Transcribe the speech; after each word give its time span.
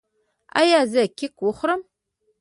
ایا 0.59 0.79
زه 0.91 1.01
کیک 1.17 1.33
وخورم؟ 1.45 1.81